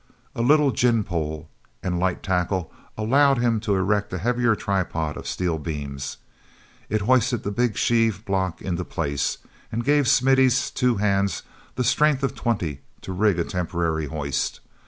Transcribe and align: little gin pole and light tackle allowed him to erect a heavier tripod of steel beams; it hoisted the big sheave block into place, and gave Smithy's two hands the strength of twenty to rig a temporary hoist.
little 0.33 0.71
gin 0.71 1.03
pole 1.03 1.47
and 1.83 1.99
light 1.99 2.23
tackle 2.23 2.73
allowed 2.97 3.37
him 3.37 3.59
to 3.59 3.75
erect 3.75 4.11
a 4.11 4.17
heavier 4.17 4.55
tripod 4.55 5.15
of 5.15 5.27
steel 5.27 5.59
beams; 5.59 6.17
it 6.89 7.01
hoisted 7.01 7.43
the 7.43 7.51
big 7.51 7.77
sheave 7.77 8.25
block 8.25 8.63
into 8.63 8.83
place, 8.83 9.37
and 9.71 9.85
gave 9.85 10.07
Smithy's 10.07 10.71
two 10.71 10.95
hands 10.95 11.43
the 11.75 11.83
strength 11.83 12.23
of 12.23 12.33
twenty 12.33 12.81
to 13.01 13.13
rig 13.13 13.37
a 13.37 13.43
temporary 13.43 14.07
hoist. 14.07 14.59